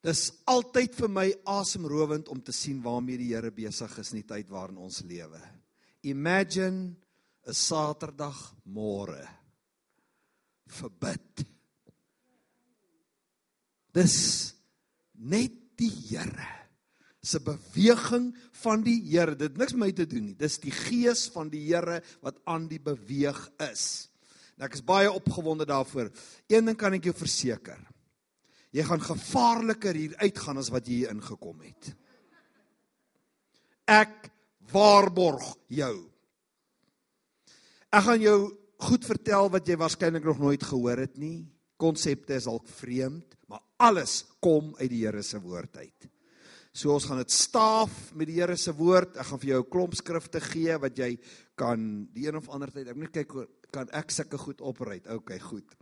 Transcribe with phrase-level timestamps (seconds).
[0.00, 4.28] Dis altyd vir my asemrowend om te sien waarmee die Here besig is in die
[4.28, 5.40] tyd waarin ons lewe.
[6.08, 6.96] Imagine
[7.46, 9.28] 'n Saterdag môre
[10.66, 11.44] verbid.
[13.92, 14.54] Dis
[15.14, 16.60] net die Here
[17.22, 18.30] se beweging
[18.62, 19.36] van die Here.
[19.36, 20.36] Dit niks met my te doen nie.
[20.38, 24.08] Dis die gees van die Here wat aan die beweeg is.
[24.56, 26.10] En ek is baie opgewonde daarvoor.
[26.48, 27.80] Een ding kan ek jou verseker.
[28.70, 31.90] Jy gaan gevaarliker hier uitgaan as wat jy hier ingekom het.
[33.90, 34.30] Ek
[34.70, 35.94] waarborg jou.
[37.90, 38.38] Ek gaan jou
[38.86, 41.48] goed vertel wat jy waarskynlik nog nooit gehoor het nie.
[41.80, 46.06] Konsepte is dalk vreemd, maar alles kom uit die Here se woord uit.
[46.70, 49.16] So ons gaan dit staaf met die Here se woord.
[49.18, 51.18] Ek gaan vir jou 'n klomp skrifte gee wat jy
[51.56, 52.88] kan die een of ander tyd.
[52.88, 53.32] Ek moet kyk
[53.72, 55.00] kan ek sulke goed opry.
[55.08, 55.74] OK, goed.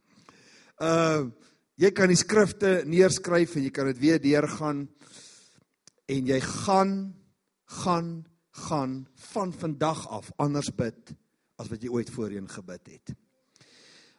[0.81, 1.29] Uh
[1.79, 4.87] jy kan die skrifte neerskryf en jy kan dit weer deurgaan
[6.09, 6.99] en jy gaan
[7.85, 8.27] gaan
[8.59, 11.13] gaan van vandag af anders bid
[11.59, 13.13] as wat jy ooit voorheen gebid het.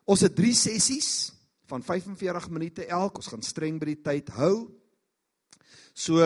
[0.10, 1.10] Ons het 3 sessies
[1.70, 3.20] van 45 minute elk.
[3.20, 4.70] Ons gaan streng by die tyd hou.
[5.94, 6.24] So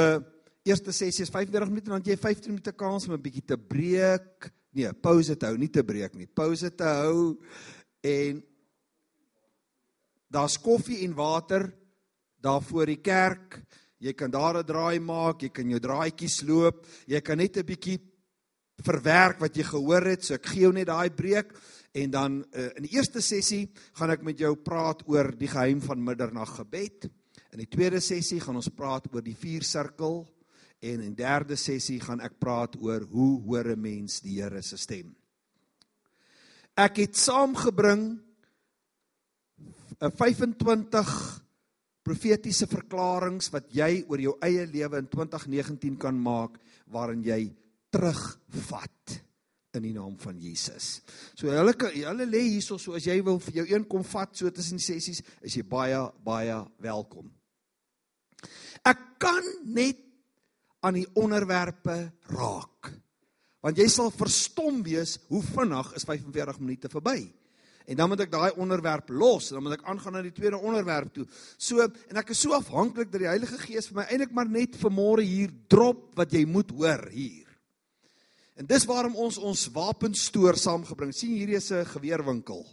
[0.63, 4.51] eerste sessie is 35 minute dan jy 15 minute kans om 'n bietjie te breek.
[4.71, 6.27] Nee, pause te hou, nie te breek nie.
[6.27, 7.37] Pause te hou
[8.01, 8.43] en
[10.33, 11.69] daar's koffie en water
[12.43, 13.61] daar voor die kerk.
[14.03, 17.65] Jy kan daar 'n draai maak, jy kan jou draaitjies loop, jy kan net 'n
[17.65, 17.99] bietjie
[18.83, 20.23] verwerk wat jy gehoor het.
[20.23, 21.53] So ek gee jou net daai breek
[21.93, 25.81] en dan uh, in die eerste sessie gaan ek met jou praat oor die geheim
[25.81, 27.09] van middernag gebed.
[27.53, 30.23] In die tweede sessie gaan ons praat oor die vier sirkel
[30.81, 34.77] en in derde sessie gaan ek praat oor hoe hoor 'n mens die Here se
[34.77, 35.15] stem.
[36.75, 38.19] Ek het saamgebring
[40.11, 41.13] 25
[42.03, 46.57] profetiese verklaringe wat jy oor jou eie lewe in 2019 kan maak
[46.91, 47.45] waarin jy
[47.93, 49.19] terugvat
[49.73, 50.99] in die naam van Jesus.
[51.33, 54.51] So hulle hulle lê hierso so as jy wil vir jou een kom vat so
[54.53, 57.31] tussen die sessies, is jy baie baie welkom.
[58.85, 60.01] Ek kan net
[60.83, 61.95] aan die onderwerpe
[62.35, 62.91] raak.
[63.63, 67.21] Want jy sal verstom wees hoe vinnig is 45 minute verby.
[67.85, 70.59] En dan moet ek daai onderwerp los en dan moet ek aangaan na die tweede
[70.59, 71.25] onderwerp toe.
[71.57, 74.77] So en ek is so afhanklik dat die Heilige Gees vir my eintlik maar net
[74.79, 77.49] vanmôre hier drop wat jy moet hoor hier.
[78.55, 81.13] En dis waarom ons ons wapenstoor saamgebring.
[81.13, 82.65] sien hierdie is 'n geweerwinkel.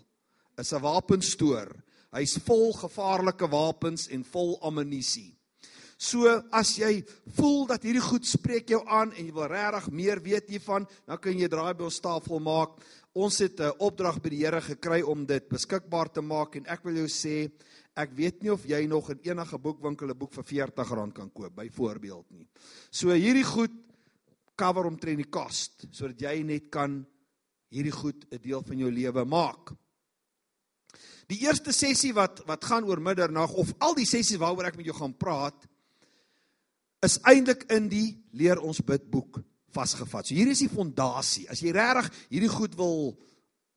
[0.58, 1.74] Is 'n wapenstoor.
[2.12, 5.40] Hy's vol gevaarlike wapens en vol ammunisie.
[6.00, 7.02] So as jy
[7.36, 11.18] voel dat hierdie goed spreek jou aan en jy wil regtig meer weet hiervan, dan
[11.20, 12.70] kan jy draai by ons tafel maak.
[13.12, 16.84] Ons het 'n opdrag by die Here gekry om dit beskikbaar te maak en ek
[16.84, 17.50] wil jou sê
[17.96, 21.54] ek weet nie of jy nog in enige boekwinkel 'n boek vir R40 kan koop
[21.54, 22.46] byvoorbeeld nie.
[22.90, 23.72] So hierdie goed
[24.54, 27.04] cover omtrent die cost sodat jy net kan
[27.70, 29.72] hierdie goed 'n deel van jou lewe maak.
[31.26, 34.86] Die eerste sessie wat wat gaan oor middernag of al die sessies waaroor ek met
[34.86, 35.66] jou gaan praat
[37.02, 39.42] is eintlik in die leer ons bid boek
[39.72, 40.26] vasgevat.
[40.26, 41.48] So hier is die fondasie.
[41.50, 43.18] As jy regtig hierdie goed wil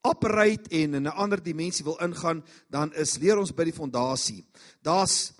[0.04, 4.46] operate en in 'n ander dimensie wil ingaan, dan is leer ons by die fondasie.
[4.82, 5.34] Daar's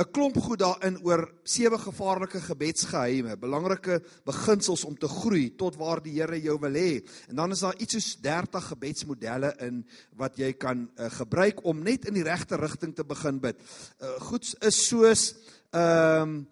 [0.00, 6.00] 'n klomp goed daarin oor sewe gevaarlike gebedsgeheime, belangrike beginsels om te groei tot waar
[6.02, 7.02] die Here jou wil hê.
[7.28, 11.82] En dan is daar iets soos 30 gebedsmodelle in wat jy kan uh, gebruik om
[11.82, 13.60] net in die regte rigting te begin bid.
[14.00, 15.34] Uh, goed is soos
[15.70, 16.48] ehm um,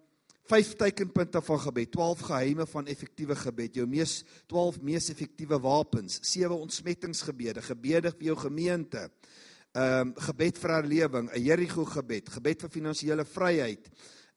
[0.48, 6.18] vyf teikenpunte van gebed, 12 geheime van effektiewe gebed, jou mees 12 mees effektiewe wapens,
[6.24, 9.08] sewe ontsmettingsgebede, gebede vir jou gemeente.
[9.76, 13.90] Ehm um, gebed vir herlewing, 'n Jerigo gebed, gebed vir finansiële vryheid,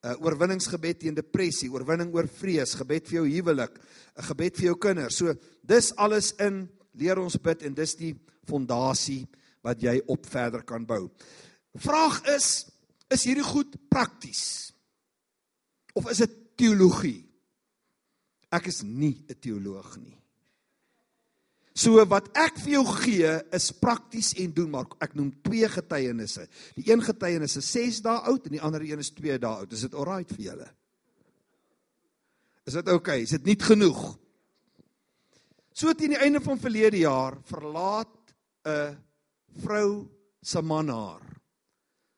[0.03, 3.79] 'n uh, oorwinningsgebed teen depressie, oorwinning oor vrees, gebed vir jou huwelik,
[4.17, 5.15] 'n gebed vir jou kinders.
[5.15, 5.33] So
[5.63, 8.15] dis alles in leer ons bid en dis die
[8.47, 9.27] fondasie
[9.63, 11.09] wat jy op verder kan bou.
[11.75, 12.67] Vraag is,
[13.09, 14.70] is hierdie goed prakties?
[15.93, 17.25] Of is dit teologie?
[18.51, 20.17] Ek is nie 'n teoloog nie.
[21.73, 26.47] So wat ek vir jou gee is prakties en doen maar ek noem twee getuienisse.
[26.75, 29.71] Die een getuienis is 6 dae oud en die ander een is 2 dae oud.
[29.71, 30.69] Is dit alright vir julle?
[32.67, 33.21] Is dit oukei?
[33.21, 33.23] Okay?
[33.23, 34.01] Is dit nie genoeg?
[35.73, 38.33] So teen die einde van verlede jaar verlaat
[38.67, 38.97] 'n
[39.63, 40.07] vrou
[40.41, 41.23] se man haar.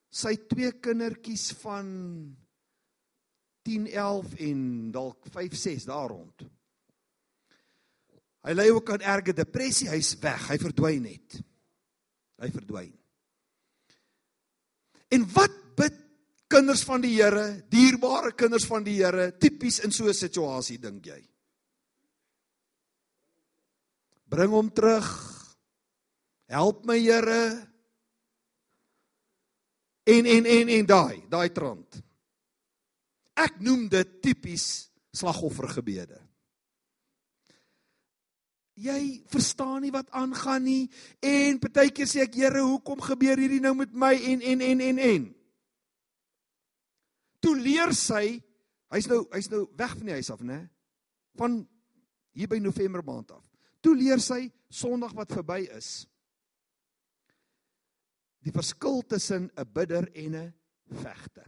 [0.10, 2.36] Sy twee kindertjies van
[3.64, 4.60] 10, 11 en
[4.92, 6.44] dalk 5, 6 daar rond.
[8.44, 11.38] Hy ly ook aan erge depressie, hy's weg, hy verdwyn net.
[12.44, 12.92] Hy verdwyn.
[15.16, 16.00] En wat bid
[16.52, 21.06] kinders van die Here, dierbare kinders van die Here, tipies in so 'n situasie dink
[21.06, 21.22] jy?
[24.28, 25.08] Bring hom terug.
[26.50, 27.70] Help my Here.
[30.04, 32.04] En en en en daai, daai trant.
[33.40, 34.68] Ek noem dit tipies
[35.14, 36.20] slagoffergebede.
[38.74, 40.84] Jy verstaan nie wat aangaan nie
[41.22, 45.02] en partykeer sê ek Here, hoekom gebeur hierdie nou met my en en en en
[45.08, 45.28] en.
[47.44, 48.40] Toe leer sy,
[48.94, 50.64] hy's nou hy's nou weg van die huis af, né?
[51.38, 51.62] Van
[52.34, 53.46] hier by November maand af.
[53.84, 56.08] Toe leer sy Sondag wat verby is.
[58.42, 60.54] Die verskil tussen 'n bidder en 'n
[60.90, 61.48] vegter.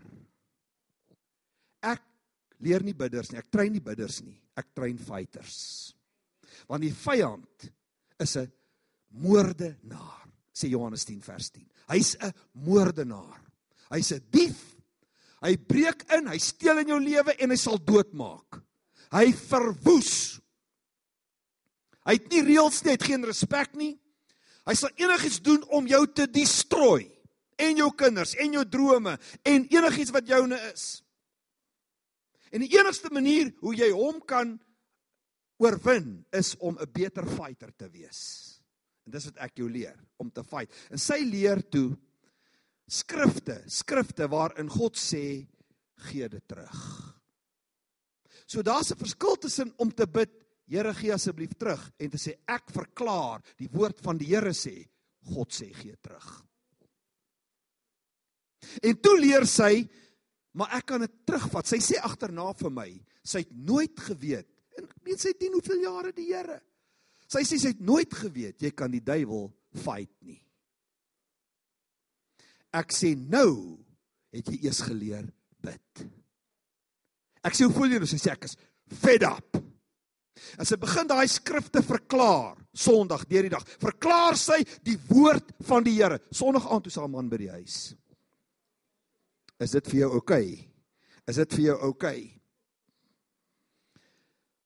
[1.85, 2.01] Ek
[2.65, 5.93] leer nie bidders nie, ek train nie bidders nie, ek train fighters.
[6.69, 7.69] Want die vyand
[8.19, 8.51] is 'n
[9.21, 13.41] moordenaar sê Johannes 10 vers 10 hy's 'n moordenaar.
[13.89, 14.75] Hy's 'n dief.
[15.41, 18.61] Hy breek in hy steel in jou lewe en hy sal doodmaak.
[19.11, 20.39] Hy verwoes.
[22.05, 23.99] Hy het nie reëls nie hy het geen respek nie.
[24.65, 27.11] Hy sal enigiets doen om jou te destrooi
[27.57, 31.04] en jou kinders en jou drome en enigiets wat joune is
[32.55, 34.55] en die enigste manier hoe jy hom kan
[35.59, 38.61] oorwin is om 'n beter fighter te wees.
[39.05, 40.71] En dis wat ek jou leer, om te fight.
[40.89, 41.95] En sy leer toe
[42.87, 45.45] skrifte, skrifte waarin God sê
[46.09, 46.79] gee dit terug.
[48.47, 52.39] So daar's 'n verskil tussen om te bid, Here gee asseblief terug en te sê
[52.47, 54.87] ek verklaar die woord van die Here sê
[55.21, 56.43] God sê gee terug.
[58.81, 59.87] En toe leer sy,
[60.55, 61.67] maar ek kan dit terugvat.
[61.67, 62.89] Sy sê agterna vir my,
[63.23, 66.59] sy het nooit geweet En ek meen sy dien hoeveel jare die Here.
[67.31, 69.47] Sy sê sy het nooit geweet jy kan die duiwel
[69.81, 70.39] fight nie.
[72.75, 73.79] Ek sê nou
[74.35, 75.25] het jy eers geleer
[75.63, 76.05] bid.
[77.45, 78.01] Ek sê hoe voel jy?
[78.09, 78.57] Sy sê ek is
[78.99, 79.61] fed up.
[80.59, 85.85] As sy begin daai skrifte verklaar Sondag deur die dag, verklaar sy die woord van
[85.85, 86.19] die Here.
[86.35, 87.95] Sondag aand toe sy 'n man by die huis.
[89.59, 90.47] Is dit vir jou oukei?
[90.53, 90.71] Okay?
[91.27, 92.19] Is dit vir jou oukei?
[92.19, 92.35] Okay?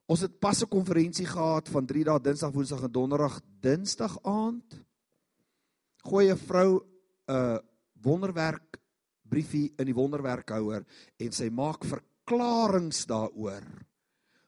[0.09, 3.41] Ons het pas 'n konferensie gehad van 3 dae Dinsdag, Woensdag en Donderdag.
[3.62, 4.86] Dinsdag aand
[6.03, 7.57] gooi 'n vrou 'n uh,
[8.01, 8.80] wonderwerk
[9.21, 10.86] briefie in die wonderwerkhouer
[11.18, 13.65] en sy maak verklaringe daaroor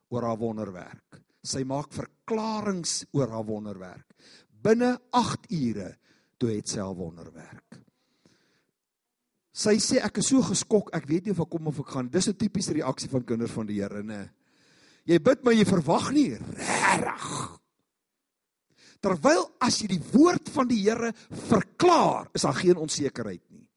[0.10, 1.22] oor haar wonderwerk.
[1.44, 4.16] Sy maak verklaringe oor haar wonderwerk.
[4.50, 5.98] Binne 8 ure
[6.38, 7.81] toe het sy haar wonderwerk.
[9.52, 12.10] Sy sê ek is so geskok, ek weet nie of ek kom of ek gaan.
[12.10, 14.30] Dis 'n tipiese reaksie van kinders van die Here, nê.
[15.06, 17.60] Jy bid maar jy verwag nie regtig.
[19.02, 21.12] Terwyl as jy die woord van die Here
[21.50, 23.68] verklaar, is daar geen onsekerheid nie.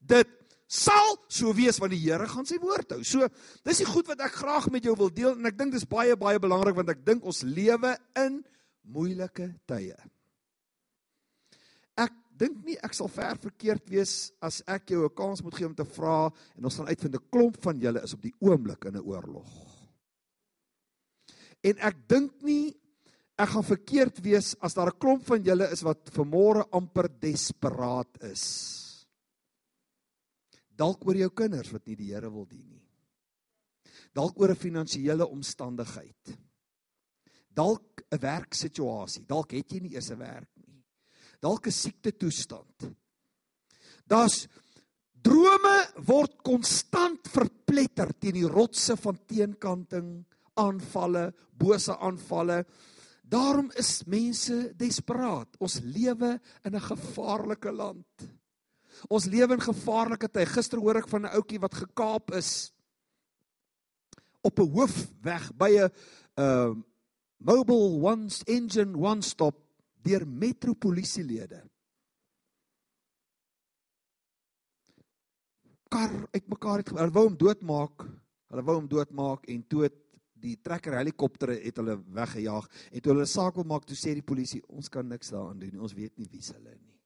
[0.00, 0.28] Dit
[0.68, 3.02] sal so wees want die Here gaan sy woord hou.
[3.02, 3.26] So,
[3.64, 6.16] dis die goed wat ek graag met jou wil deel en ek dink dis baie
[6.16, 8.44] baie belangrik want ek dink ons lewe in
[8.88, 9.96] moeilike tye.
[12.38, 15.74] Dink nie ek sal ver verkeerd wees as ek jou 'n kans moet gee om
[15.74, 18.96] te vra en ons gaan uitvind 'n klomp van julle is op die oomblik in
[18.96, 19.50] 'n oorlog.
[21.64, 22.76] En ek dink nie
[23.38, 28.22] ek gaan verkeerd wees as daar 'n klomp van julle is wat vermore amper desperaat
[28.22, 29.06] is.
[30.78, 32.86] Dalk oor jou kinders wat nie die Here wil dien nie.
[34.14, 36.38] Dalk oor 'n finansiële omstandigheid.
[37.48, 39.26] Dalk 'n werksituasie.
[39.26, 40.67] Dalk het jy nie eers 'n werk nie.
[41.40, 42.90] Dalk 'n siekte toestand.
[44.06, 44.48] Daar's
[45.22, 45.76] drome
[46.06, 52.64] word konstant verpletter teen die rotse van teenkanting aanvalle, bose aanvalle.
[53.22, 55.56] Daarom is mense desperaat.
[55.60, 58.06] Ons lewe in 'n gevaarlike land.
[59.08, 60.46] Ons lewe in gevaarlike tye.
[60.46, 62.72] Gister hoor ek van 'n ouetjie wat gekaap is
[64.42, 65.90] op 'n hoofweg by 'n
[66.36, 66.74] uh
[67.38, 69.67] mobile one engine one stop
[70.04, 71.62] deur metropolisielede.
[75.88, 78.04] Kar uitmekaar het hulle wou hom doodmaak.
[78.48, 79.96] Hulle wou hom doodmaak en toe het
[80.42, 84.26] die trekker helikoptere het hulle weggejaag en toe hulle saak wil maak toe sê die
[84.26, 86.98] polisie ons kan niks daaraan doen ons weet nie wie hulle nie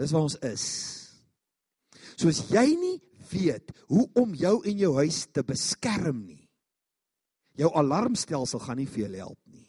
[0.00, 0.64] dis waar ons is
[2.14, 2.96] soos jy nie
[3.30, 6.42] weet hoe om jou en jou huis te beskerm nie
[7.60, 9.63] jou alarmstelsel gaan nie vir jou help nie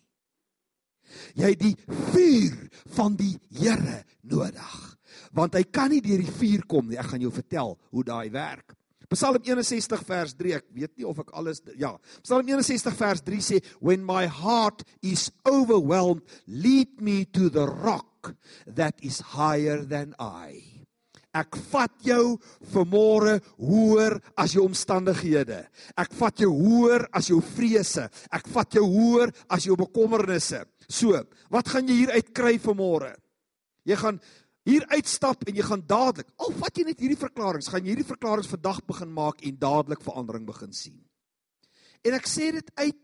[1.38, 1.76] jy het die
[2.12, 2.58] vuur
[2.98, 4.82] van die Here nodig
[5.36, 8.30] want hy kan nie deur die vuur kom nie ek gaan jou vertel hoe daai
[8.34, 8.76] werk
[9.12, 11.94] Psalm 61 vers 3, ek weet nie of ek alles ja.
[12.26, 18.34] Psalm 61 vers 3 sê when my heart is overwhelmed, lead me to the rock
[18.66, 20.76] that is higher than I.
[21.36, 22.38] Ek vat jou
[22.72, 25.66] vanmôre hoër as jou omstandighede.
[26.00, 28.06] Ek vat jou hoër as jou vrese.
[28.32, 30.64] Ek vat jou hoër as jou bekommernisse.
[30.88, 31.20] So,
[31.54, 33.14] wat gaan jy hier uit kry vanmôre?
[33.86, 34.20] Jy gaan
[34.66, 38.08] hier uitstap en jy gaan dadelik, al vat jy net hierdie verklaringe, gaan jy hierdie
[38.08, 41.02] verklaringe vandag begin maak en dadelik verandering begin sien.
[42.06, 43.02] En ek sê dit uit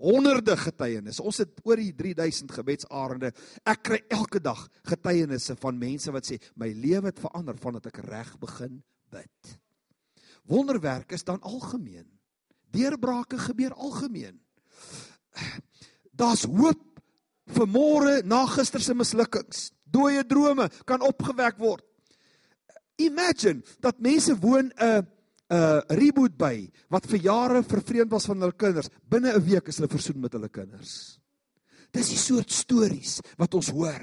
[0.00, 1.22] honderde getuienisse.
[1.22, 3.30] Ons het oor die 3000 gebedsarende.
[3.68, 8.02] Ek kry elke dag getuienisse van mense wat sê my lewe het verander vandat ek
[8.08, 8.80] reg begin
[9.14, 9.54] bid.
[10.50, 12.08] Wonderwerke is dan algemeen.
[12.74, 14.40] Deurbrake gebeur algemeen.
[16.20, 16.93] Daar's hoop
[17.46, 19.70] vir môre na gister se mislukkings.
[19.84, 21.84] Dooie drome kan opgewek word.
[22.98, 25.06] Imagine dat mense woon 'n
[25.50, 28.88] 'n reboot by wat vir jare vervreemd was van hulle kinders.
[29.08, 31.18] Binne 'n week is hulle versoen met hulle kinders.
[31.92, 34.02] Dis die soort stories wat ons hoor.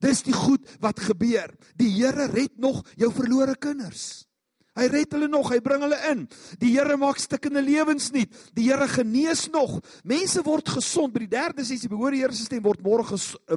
[0.00, 1.54] Dis die goed wat gebeur.
[1.76, 4.26] Die Here red nog jou verlore kinders.
[4.72, 6.22] Hy red hulle nog, hy bring hulle in.
[6.60, 8.32] Die Here maak stikkende lewens nuut.
[8.56, 9.78] Die Here genees nog.
[10.08, 11.12] Mense word gesond.
[11.12, 13.04] By die derde sessie behoor die Here se stem word môre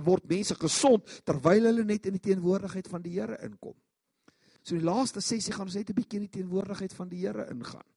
[0.03, 3.77] word mense gesond terwyl hulle net in die teenwoordigheid van die Here inkom.
[4.65, 7.48] So die laaste sessie gaan ons net 'n bietjie in die teenwoordigheid van die Here
[7.48, 7.88] ingaan.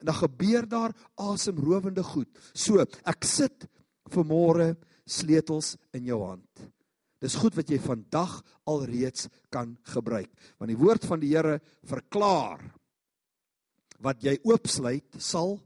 [0.00, 2.28] En dan gebeur daar asemrowende goed.
[2.52, 3.68] So, ek sit
[4.12, 6.73] vanmôre sleutels in jou hand.
[7.24, 8.36] Dis goed wat jy vandag
[8.68, 10.28] alreeds kan gebruik,
[10.60, 11.56] want die woord van die Here
[11.88, 12.60] verklaar
[14.04, 15.56] wat jy oopsluit sal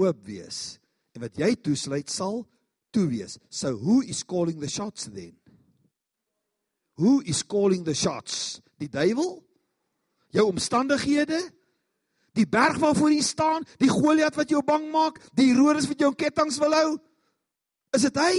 [0.00, 0.76] oop wees
[1.16, 2.42] en wat jy toesluit sal
[2.92, 3.38] toe wees.
[3.48, 5.32] So who is calling the shots then?
[7.00, 8.60] Who is calling the shots?
[8.76, 9.38] Die duiwel?
[10.36, 11.40] Jou omstandighede?
[12.36, 16.12] Die berg waarvoor jy staan, die Goliat wat jou bang maak, die Herodes wat jou
[16.12, 16.90] in kettinge wil hou?
[17.96, 18.34] Is dit hy?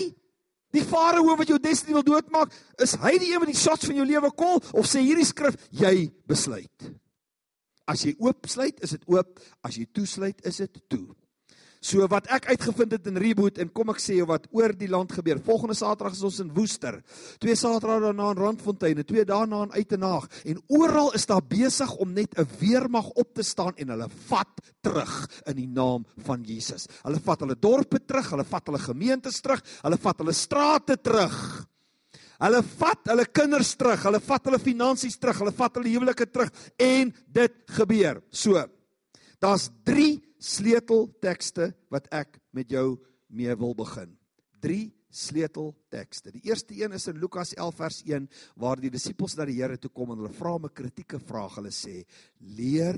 [0.72, 3.98] Die Farao wat jou destiny wil doodmaak, is hy die een wat die shots van
[4.00, 6.92] jou lewe kol of sê hierdie skrif jy besluit?
[7.92, 9.42] As jy oop sluit, is dit oop.
[9.68, 11.10] As jy toesluit, is dit toe.
[11.82, 14.90] So wat ek uitgevind het in Reboot en kom ek sê jou wat oor die
[14.92, 15.40] land gebeur.
[15.42, 17.00] Volgende Saterdag is ons in Woester.
[17.42, 21.90] Twee Saterdae daarna in Randfontein en twee daarna in Uitenaag en oral is daar besig
[21.98, 26.44] om net 'n weermag op te staan en hulle vat terug in die naam van
[26.44, 26.86] Jesus.
[27.02, 31.66] Hulle vat hulle dorpe terug, hulle vat hulle gemeentes terug, hulle vat hulle strate terug.
[32.42, 36.50] Hulle vat hulle kinders terug, hulle vat hulle finansies terug, hulle vat hulle huwelike terug
[36.78, 38.22] en dit gebeur.
[38.30, 38.66] So,
[39.42, 44.14] daar's 3 sleuteltekste wat ek met jou mee wil begin.
[44.62, 46.32] 3 sleuteltekste.
[46.32, 49.78] Die eerste een is in Lukas 11 vers 1 waar die disippels na die Here
[49.78, 51.56] toe kom en hulle vra 'n kritieke vraag.
[51.56, 52.06] Hulle sê:
[52.40, 52.98] "Leer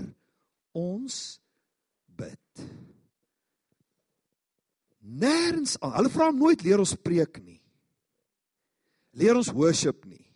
[0.74, 1.40] ons
[2.06, 2.68] bid."
[5.04, 5.96] Nêrens aan.
[5.98, 7.62] Hulle vra hom nooit leer ons preek nie.
[9.12, 10.33] Leer ons worship nie.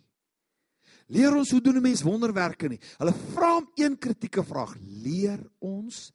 [1.08, 2.80] Leer ons hoe doen 'n mens wonderwerke nie.
[2.98, 6.12] Hulle vra hom een kritieke vraag: "Leer ons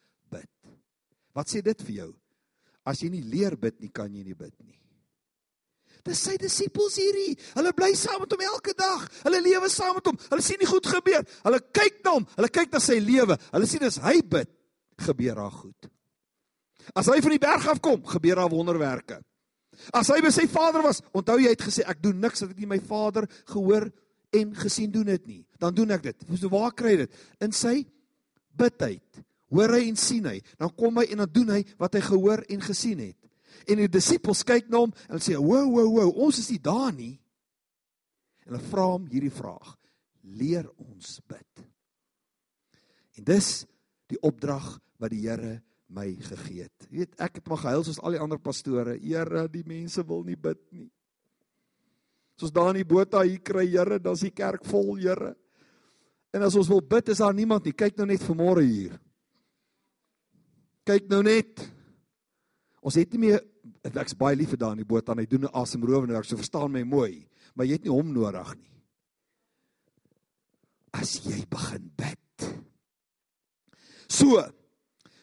[1.33, 2.11] Wat sê dit vir jou?
[2.85, 4.77] As jy nie leer bid nie, kan jy nie bid nie.
[6.03, 7.37] Dis sy disippels hierdie.
[7.55, 9.05] Hulle bly saam met hom elke dag.
[9.23, 10.17] Hulle lewe saam met hom.
[10.27, 11.23] Hulle sien die goed gebeur.
[11.45, 12.25] Hulle kyk na hom.
[12.35, 13.37] Hulle kyk na sy lewe.
[13.53, 14.51] Hulle sien as hy bid,
[15.07, 15.87] gebeur daar goed.
[16.99, 19.21] As hy van die berg af kom, gebeur daar wonderwerke.
[19.95, 22.59] As hy by sy vader was, onthou jy het gesê ek doen niks wat ek
[22.59, 23.87] nie my vader gehoor
[24.33, 25.41] en gesien doen dit nie.
[25.61, 26.25] Dan doen ek dit.
[26.39, 27.19] So waar kry dit?
[27.43, 27.83] In sy
[28.57, 29.23] bidtyd
[29.53, 32.41] hoor hy en sien hy, dan kom hy en dan doen hy wat hy gehoor
[32.49, 33.19] en gesien het.
[33.69, 36.59] En die disippels kyk na hom en hulle sê, "Wo, wo, wo, ons is nie
[36.59, 37.19] daar nie."
[38.45, 39.77] En hulle vra hom hierdie vraag:
[40.23, 41.65] "Leer ons bid."
[43.17, 43.65] En dis
[44.07, 45.61] die opdrag wat die Here
[45.93, 46.87] my gegee het.
[46.89, 48.97] Jy weet, ek het maar gehuil soos al die ander pastore.
[48.97, 50.89] Here, die mense wil nie bid nie.
[52.43, 55.31] Soos daar in die Botha hier kry, Here, dan's die kerk vol, Here.
[56.35, 57.71] En as ons wil bid, is daar niemand nie.
[57.71, 58.97] Kyk nou net vanmôre hier.
[60.83, 61.61] Kyk nou net.
[62.83, 63.39] Ons het nie meer
[63.87, 66.27] ek's baie lief vir daan die boot aan hy doen 'n asemrowende werk.
[66.27, 67.23] So verstaan my mooi,
[67.55, 68.73] maar jy het nie hom nodig nie.
[70.91, 72.59] As jy begin bid.
[74.09, 74.43] So.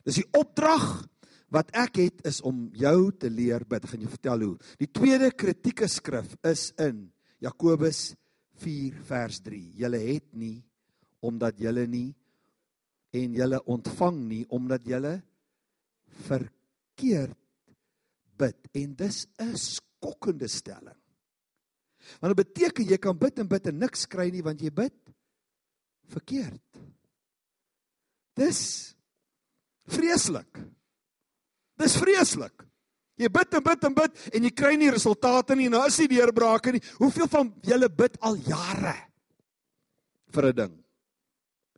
[0.04, 1.04] Dis die opdrag
[1.50, 3.86] wat ek het is om jou te leer bid.
[3.90, 4.56] Gaan jou vertel hoe.
[4.78, 7.08] Die tweede kritieke skrif is in
[7.42, 8.12] Jakobus
[8.62, 9.60] 4 vers 3.
[9.80, 10.58] Julle het nie
[11.26, 12.08] omdat julle nie
[13.16, 15.16] en julle ontvang nie omdat julle
[16.26, 17.36] verkeerd
[18.40, 20.96] bid en dis 'n skokkende stelling.
[22.20, 24.96] Want dit beteken jy kan bid en bid en niks kry nie want jy bid
[26.10, 26.80] verkeerd.
[28.34, 28.94] Dis
[29.84, 30.79] vreeslik.
[31.80, 32.66] Dis vreeslik.
[33.20, 35.98] Jy bid en bid en bid en jy kry nie resultate nie en nou is
[36.00, 36.82] nie deurbrake nie.
[37.00, 38.96] Hoeveel van julle bid al jare
[40.30, 40.74] vir 'n ding?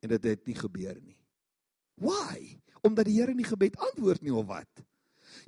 [0.02, 1.18] En dit het nie gebeur nie.
[1.96, 2.60] Why?
[2.82, 4.68] Omdat die Here nie gebed antwoord nie of wat?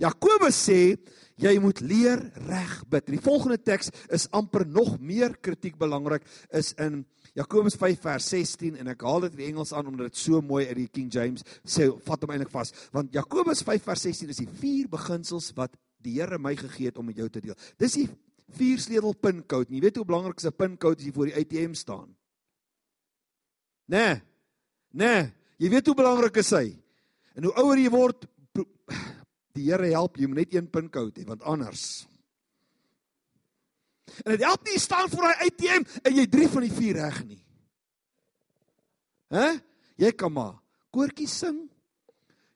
[0.02, 0.96] Jakobus sê
[1.40, 3.08] jy moet leer reg bid.
[3.10, 7.02] Die volgende teks is amper nog meer kritiek belangrik is in
[7.34, 10.66] Jakobus 5 vers 16 en ek haal dit in Engels aan omdat dit so mooi
[10.68, 14.42] uit die King James sê vat hom eintlik vas want Jakobus 5 vers 16 is
[14.44, 15.74] die vier beginsels wat
[16.04, 17.56] die Here my gegee het om met jou te deel.
[17.80, 18.06] Dis die
[18.54, 19.72] vier sleutel pinkode.
[19.72, 22.14] Jy weet hoe belangrik is 'n pinkode as jy voor die ATM staan.
[23.88, 24.20] Nee.
[24.94, 26.68] Nee, jy weet hoe belangrik is hy.
[27.34, 28.28] En hoe ouer jy word,
[29.54, 32.04] die Here help jy moet net een pinkode hê want anders
[34.24, 37.20] En dit help nie staan voor hy ATM en jy drie van die vier reg
[37.26, 37.40] nie.
[39.32, 39.46] Hæ?
[40.00, 40.58] Jy kan maar
[40.94, 41.64] koortjies sing.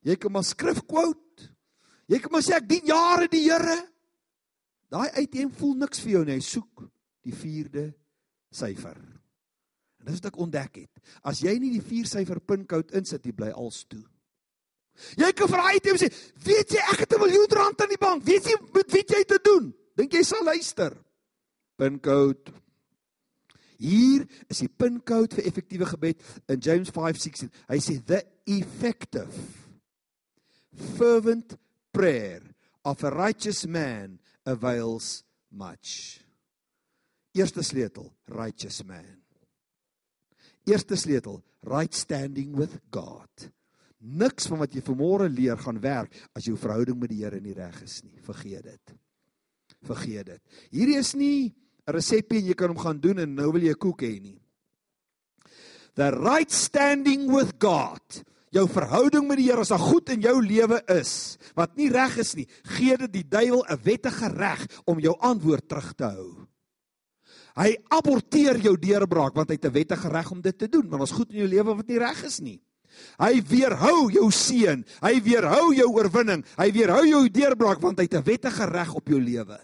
[0.06, 1.48] Jy kan maar skrif quote.
[2.08, 3.78] Jy kan maar sê ek dien jare die Here.
[4.92, 6.38] Daai ATM voel niks vir jou nie.
[6.38, 6.84] Hy soek
[7.26, 7.88] die vierde
[8.54, 9.00] syfer.
[9.98, 11.02] En dis wat ek ontdek het.
[11.26, 14.04] As jy nie die vier syfer pinkode insit, jy bly als toe.
[15.16, 16.12] Jy kan vir ATM sê,
[16.44, 18.24] "Weet jy ek het 'n miljoen rand aan die bank.
[18.24, 20.96] Weet jy met wie jy te doen?" Dink jy sal luister?
[21.78, 22.52] pincode.
[23.78, 27.50] Hier is die pincode vir effektiewe gebed in James 5:16.
[27.70, 29.30] Hy sê the effective
[30.98, 31.54] fervent
[31.92, 32.42] prayer
[32.84, 36.20] of a righteous man avails much.
[37.34, 39.22] Eerste sleutel, righteous man.
[40.66, 43.30] Eerste sleutel, right standing with God.
[43.98, 47.54] Niks van wat jy vanmôre leer gaan werk as jou verhouding met die Here nie
[47.56, 48.20] reg is nie.
[48.22, 48.94] Vergeet dit.
[49.86, 50.42] Vergeet dit.
[50.70, 51.54] Hierdie is nie
[51.86, 54.20] 'n resepie en jy kan hom gaan doen en nou wil jy 'n koek hê
[54.20, 54.40] nie.
[55.94, 58.22] The right standing with God.
[58.50, 62.18] Jou verhouding met die Here as 'n goed in jou lewe is wat nie reg
[62.18, 66.46] is nie, gee dit die duiwel 'n wettige reg om jou antwoord terug te hou.
[67.56, 71.00] Hy aborteer jou deurbraak want hy het 'n wettige reg om dit te doen, maar
[71.00, 72.62] ons goed in jou lewe wat nie reg is nie.
[73.18, 78.14] Hy weerhou jou seën, hy weerhou jou oorwinning, hy weerhou jou deurbraak want hy het
[78.14, 79.58] 'n wettige reg op jou lewe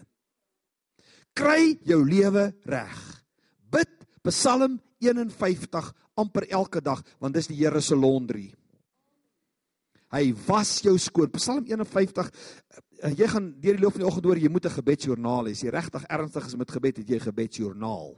[1.35, 2.99] kry jou lewe reg.
[3.71, 3.91] Bid
[4.25, 8.47] Psalm 51 amper elke dag want dis die Here se laundry.
[10.15, 11.33] Hy was jou skoon.
[11.35, 12.29] Psalm 51
[13.03, 15.51] eh, jy gaan deur die loop van die oggend hoor jy moet 'n gebedsjoernaal hê.
[15.51, 18.15] As jy regtig ernstig is met gebed, het jy 'n gebedsjoernaal.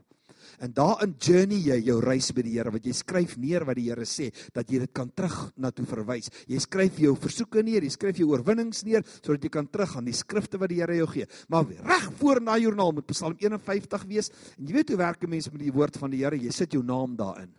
[0.58, 3.86] En daarin journey jy jou reis by die Here wat jy skryf neer wat die
[3.86, 6.32] Here sê dat jy dit kan terug na toe verwys.
[6.50, 10.16] Jy skryf jou versoeke neer, jy skryf jou oorwinnings neer sodat jy kan teruggaan die
[10.18, 11.28] skrifte wat die Here jou gee.
[11.48, 14.32] Maar reg voor na joernaal moet Psalm 51 wees.
[14.58, 16.36] En jy weet hoe werk 'n mens met die woord van die Here?
[16.36, 17.54] Jy sit jou naam daarin.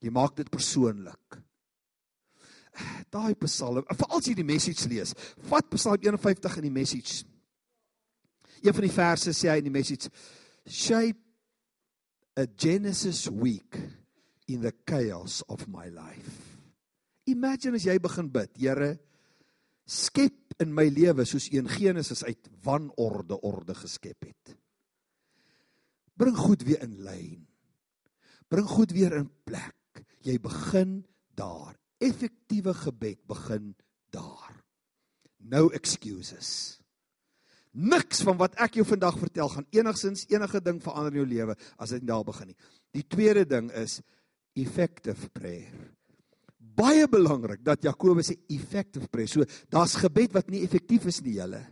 [0.00, 1.42] Jy maak dit persoonlik.
[3.10, 5.14] Daai Psalm, veral as jy die message lees,
[5.48, 7.24] vat Psalm 51 in die message.
[8.62, 10.08] Een van die verse sê hy in die message
[10.68, 11.29] shape
[12.40, 13.76] a Genesis week
[14.48, 16.64] in the chaos of my life.
[17.28, 18.96] Imagine as jy begin bid, Here,
[19.84, 24.56] skep in my lewe soos een Genesis uit wanorde orde geskep het.
[26.16, 27.44] Bring goed weer in lyn.
[28.48, 30.04] Bring goed weer in plek.
[30.24, 31.04] Jy begin
[31.36, 31.76] daar.
[32.00, 33.74] Effektiewe gebed begin
[34.12, 34.64] daar.
[35.36, 36.79] No excuses.
[37.70, 41.54] Niks van wat ek jou vandag vertel gaan enigsins enige ding verander in jou lewe
[41.78, 42.58] as dit daar begin nie.
[42.90, 44.00] Die tweede ding is
[44.58, 45.70] effective prayer.
[46.58, 49.30] Baie belangrik dat Jakobus sê effective prayer.
[49.30, 51.62] So daar's gebed wat nie effektief is nie, julle.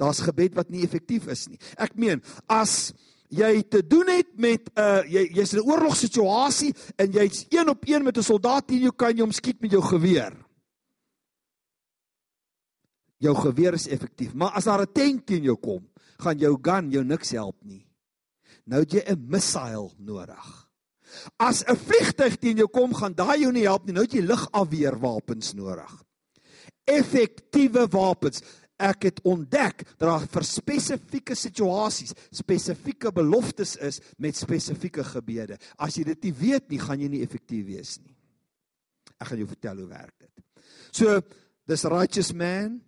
[0.00, 1.60] Daar's gebed wat nie effektief is nie.
[1.76, 2.94] Ek meen, as
[3.34, 7.68] jy te doen het met 'n uh, jy jy's in 'n oorlogssituasie en jy's een
[7.68, 10.43] op een met 'n soldaat teen jou kan jy hom skiet met jou geweer
[13.22, 14.34] jou geweer is effektief.
[14.34, 17.86] Maar as daar 'n tank teen jou kom, gaan jou gun jou niks help nie.
[18.66, 20.64] Nou het jy 'n missile nodig.
[21.36, 23.92] As 'n vliegtyg teen jou kom, gaan daai jou nie help nie.
[23.92, 26.02] Nou het jy lugafweerwapens nodig.
[26.84, 28.42] Effektiewe wapens.
[28.76, 35.58] Ek het ontdek dat daar vir spesifieke situasies spesifieke beloftes is met spesifieke gebede.
[35.78, 38.16] As jy dit nie weet nie, gaan jy nie effektief wees nie.
[39.20, 40.64] Ek gaan jou vertel hoe werk dit.
[40.90, 41.20] So,
[41.66, 42.80] this righteous man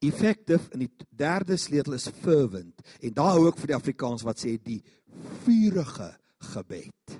[0.00, 2.80] effective en die derde sleutel is fervent.
[3.04, 4.80] En daar hou ek vir die Afrikaans wat sê die
[5.44, 6.08] vurige
[6.54, 7.16] gebed.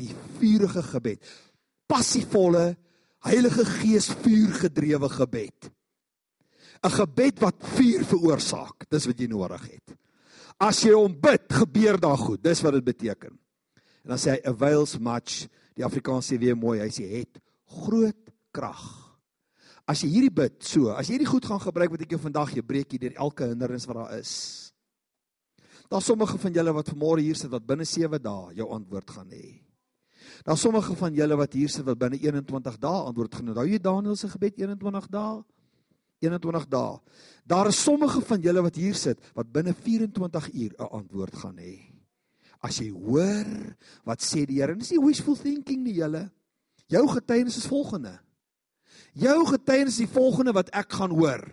[0.00, 1.20] Die vurige gebed.
[1.90, 2.72] Passievolle
[3.28, 5.70] heilige gees vuur gedrewe gebed.
[6.82, 9.94] 'n gebed wat vuur veroorsaak dis wat jy nodig het.
[10.58, 12.42] As jy hom bid gebeur daar goed.
[12.42, 13.38] Dis wat dit beteken.
[14.02, 15.46] En dan sê hy avails much.
[15.76, 18.18] Die Afrikaans sê weer mooi hy sê het groot
[18.50, 19.11] krag
[19.88, 22.52] As jy hierdie bid so, as jy hierdie goed gaan gebruik wat ek jou vandag
[22.54, 24.34] gee, breek jy deur elke hindernis wat daar is.
[25.90, 29.32] Daar's sommige van julle wat vanmôre hier sit wat binne 7 dae jou antwoord gaan
[29.34, 29.60] hê.
[30.46, 33.52] Daar's sommige van julle wat hier sit wat binne 21 dae antwoord gaan hê.
[33.52, 35.42] Onthou jy Daniël se gebed 21 dae?
[36.22, 36.98] 21 dae.
[37.44, 41.58] Daar is sommige van julle wat hier sit wat binne 24 uur 'n antwoord gaan
[41.58, 41.92] hê.
[42.62, 46.30] As jy hoor wat sê die Here, dis nie wishful thinking nie julle.
[46.86, 48.20] Jou getuienis is volgende.
[49.12, 51.44] Jou getuienis is die volgende wat ek gaan hoor.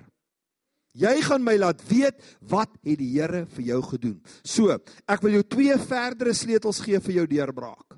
[0.99, 2.17] Jy gaan my laat weet
[2.49, 4.17] wat het die Here vir jou gedoen.
[4.43, 4.73] So,
[5.07, 7.97] ek wil jou twee verdere sleutels gee vir jou deurbraak.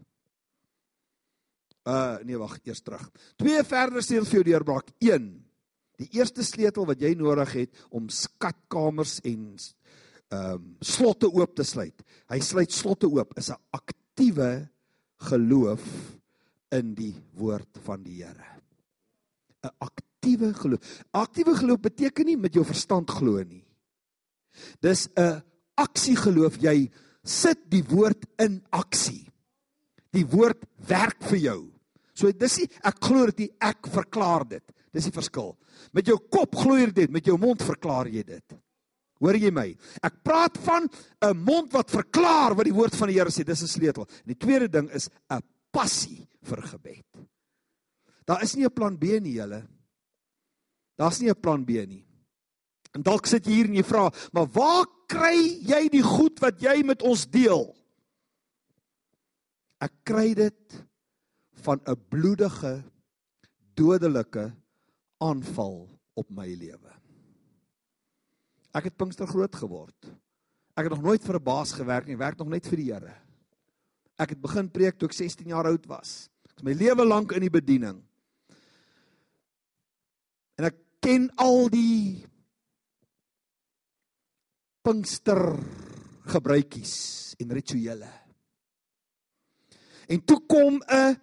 [1.87, 3.07] Uh nee, wag, eers terug.
[3.41, 4.91] Twee verdere sleutels vir jou deurbraak.
[5.01, 5.31] 1
[6.01, 9.45] Die eerste sleutel wat jy nodig het om skatkamers en
[10.31, 12.05] ehm um, slotte oop te sluit.
[12.31, 14.69] Hy sluit slotte oop is 'n aktiewe
[15.27, 15.83] geloof
[16.71, 18.60] in die woord van die Here.
[19.63, 21.03] 'n Aktiewe geloof.
[21.11, 23.65] Aktiewe geloof beteken nie met jou verstand glo nie.
[24.79, 25.41] Dis 'n
[25.75, 26.61] aksie geloof.
[26.61, 26.91] Jy
[27.23, 29.27] sit die woord in aksie.
[30.11, 31.71] Die woord werk vir jou.
[32.13, 34.63] So dis nie ek glo dit nie, ek verklaar dit.
[34.93, 35.57] Dis die verskil.
[35.91, 38.53] Met jou kop glo jy dit, met jou mond verklaar jy dit.
[39.21, 39.75] Hoor jy my?
[40.03, 40.89] Ek praat van
[41.21, 43.43] 'n mond wat verklaar wat die woord van die Here sê.
[43.43, 44.07] Dis 'n sleutel.
[44.07, 47.30] En die tweede ding is 'n passie vir gebed.
[48.31, 49.67] Daar is nie 'n plan B nie, julle.
[50.95, 52.05] Daar's nie 'n plan B nie.
[52.95, 56.61] En dalk sit jy hier en jy vra, "Maar waar kry jy die goed wat
[56.61, 57.75] jy met ons deel?"
[59.79, 60.87] Ek kry dit
[61.51, 62.83] van 'n bloedige
[63.75, 64.55] dodelike
[65.17, 66.91] aanval op my lewe.
[68.73, 70.05] Ek het Pinkster groot geword.
[70.77, 73.15] Ek het nog nooit vir 'n baas gewerk nie, werk nog net vir die Here.
[74.17, 76.29] Ek het begin preek toe ek 16 jaar oud was.
[76.45, 78.10] Ek is my lewe lank in die bediening.
[80.61, 82.21] En ek ken al die
[84.85, 85.39] Pinkster
[86.29, 86.93] gebruikies
[87.41, 88.09] en rituele.
[90.05, 91.17] En toe kom 'n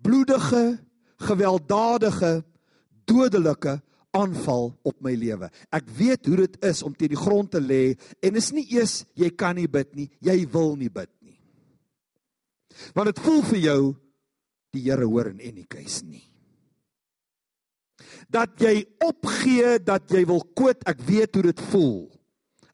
[0.00, 0.78] bloedige,
[1.16, 2.44] gewelddadige
[3.04, 5.50] dodelike aanval op my lewe.
[5.70, 9.04] Ek weet hoe dit is om teen die grond te lê en is nie eers
[9.14, 11.40] jy kan nie bid nie, jy wil nie bid nie.
[12.94, 13.96] Want dit voel vir jou
[14.70, 16.27] die Here hoor in any case nie.
[18.30, 21.96] Dat jy opgee, dat jy wil koot, ek weet hoe dit voel.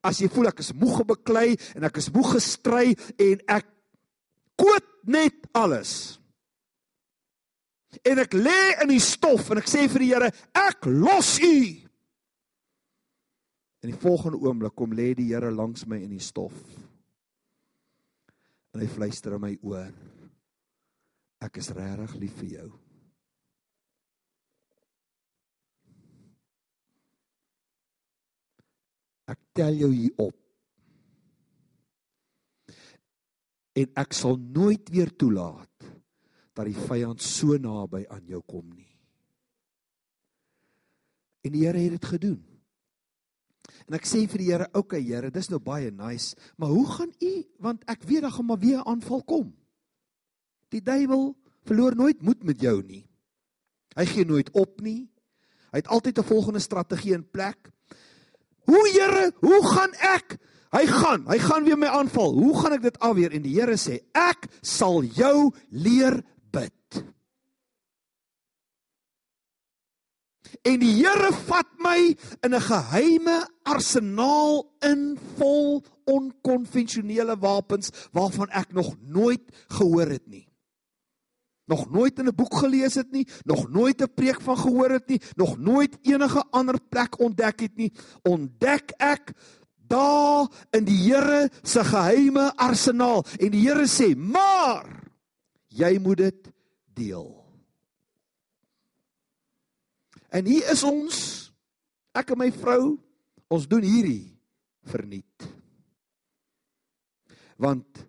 [0.05, 3.71] As jy voel ek is moeg gebeklei en ek is moeg gestry en ek
[4.61, 6.19] koot net alles
[8.03, 11.59] en ek lê in die stof en ek sê vir die Here, ek los u.
[13.85, 16.57] In die volgende oomblik kom lê die Here langs my in die stof.
[18.75, 19.93] En hy fluister in my oor.
[21.45, 22.71] Ek is regtig lief vir jou.
[29.31, 30.37] Ek tel jou hier op.
[33.75, 35.87] En ek sal nooit weer toelaat
[36.55, 38.91] dat die vyand so naby aan jou kom nie.
[41.45, 42.41] En die Here het dit gedoen.
[43.85, 46.87] En ek sê vir die Here, "Oké okay, Here, dis nou baie nice, maar hoe
[46.87, 49.55] gaan u want ek weet dan gaan maar weer 'n aanval kom."
[50.69, 53.07] Die duiwel verloor nooit moed met jou nie.
[53.97, 55.11] Hy gee nooit op nie.
[55.73, 57.74] Hy het altyd 'n volgende strategie in plek.
[58.65, 60.37] Hoe Here, hoe gaan ek?
[60.75, 62.35] Hy gaan, hy gaan weer my aanval.
[62.35, 63.35] Hoe gaan ek dit afweer?
[63.37, 67.05] En die Here sê, "Ek sal jou leer bid.
[70.63, 78.73] En die Here vat my in 'n geheime arsenaal in vol onkonvensionele wapens waarvan ek
[78.73, 80.49] nog nooit gehoor het nie.
[81.65, 85.09] Nog nooit in 'n boek gelees het nie, nog nooit 'n preek van gehoor het
[85.09, 89.33] nie, nog nooit enige ander plek ontdek het nie, ontdek ek
[89.87, 95.05] daar in die Here se geheime arsenaal en die Here sê: "Maar
[95.69, 96.53] jy moet dit
[96.95, 97.31] deel.
[100.35, 101.17] En hier is ons,
[102.15, 102.97] ek en my vrou,
[103.53, 104.35] ons doen hierdie
[104.91, 105.47] verniet.
[107.63, 108.03] Want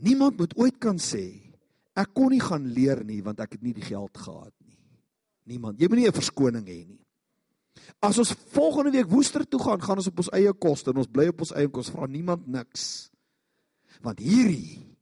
[0.00, 1.49] niemand moet ooit kan sê
[1.98, 4.78] ek kon nie gaan leer nie want ek het nie die geld gehad nie.
[5.50, 5.80] Niemand.
[5.80, 7.00] Jy moet nie 'n verskoning hê nie.
[8.00, 11.10] As ons volgende week Woester toe gaan, gaan ons op ons eie koste en ons
[11.10, 13.10] bly op ons eie kos, vra niemand niks.
[14.02, 14.96] Want hierdie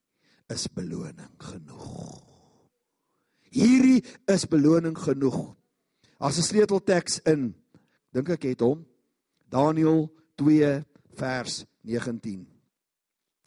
[0.48, 2.22] is beloning genoeg.
[3.50, 5.54] Hierdie is beloning genoeg.
[6.18, 7.54] As 'n sleutelteks in
[8.12, 8.86] dink ek het hom
[9.48, 12.46] Daniël 2 vers 19.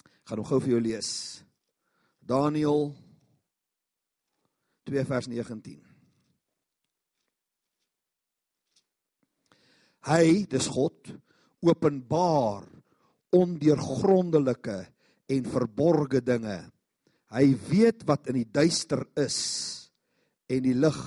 [0.04, 1.44] Ek gaan hom gou vir jou lees.
[2.20, 3.11] Daniël 2
[4.92, 5.80] vers 19.
[10.12, 11.12] Hy, dis God,
[11.62, 12.66] openbaar
[13.38, 14.80] ondeurgrondelike
[15.32, 16.58] en verborgde dinge.
[17.32, 19.38] Hy weet wat in die duister is
[20.52, 21.00] en die lig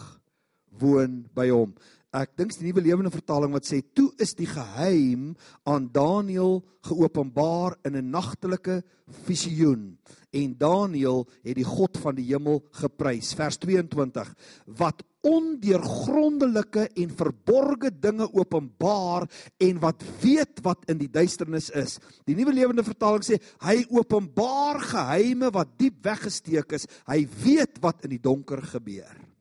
[0.80, 1.74] woon by hom.
[2.14, 5.33] Ek dink die nuwe lewende vertaling wat sê toe is die geheim
[5.66, 8.85] aan Daniël geopenbaar in 'n nagtelike
[9.27, 9.98] visioen
[10.31, 14.31] en Daniël het die God van die hemel geprys vers 22
[14.79, 19.27] wat ondeurgrondelike en verborgde dinge openbaar
[19.59, 21.98] en wat weet wat in die duisternis is.
[22.29, 26.87] Die nuwe lewende vertaling sê hy openbaar geheime wat diep weggesteek is.
[27.09, 29.33] Hy weet wat in die donker gebeur.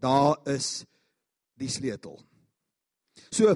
[0.00, 0.82] Daar is
[1.60, 2.16] die sleutel.
[3.30, 3.52] So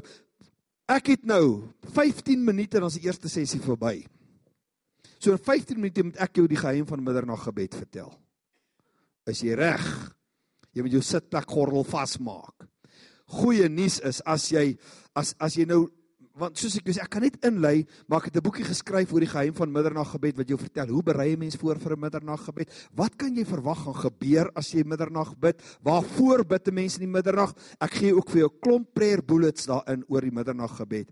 [0.90, 4.02] ek het nou 15 minute en ons eerste sessie verby.
[5.16, 8.12] So in 15 minute moet ek jou die geheim van middernag gebed vertel.
[9.30, 9.85] Is jy reg?
[10.76, 12.66] Jy moet jou sitplek gordel vasmaak.
[13.40, 14.74] Goeie nuus is as jy
[15.16, 15.87] as as jy nou
[16.35, 19.23] want soos ek sê ek kan net inlei maar ek het 'n boekie geskryf oor
[19.23, 20.88] die geheim van middernaggebed wat jou vertel.
[20.88, 22.68] Hoe berei 'n mens voor vir 'n middernaggebed?
[22.94, 25.62] Wat kan jy verwag gaan gebeur as jy middernag bid?
[25.83, 27.55] Waarvoor bid 'n mens in die middernag?
[27.81, 31.09] Ek gee ook vir jou 'n klomp prayer bullets daarin oor die middernaggebed.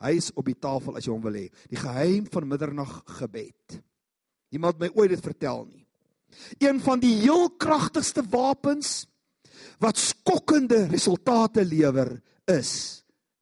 [0.00, 1.50] Hy is op die tafel as jy hom wil hê.
[1.68, 3.82] Die geheim van middernaggebed.
[4.50, 5.86] Niemand my ooit dit vertel nie.
[6.58, 9.06] Een van die heel kragtigste wapens
[9.78, 12.99] wat skokkende resultate lewer is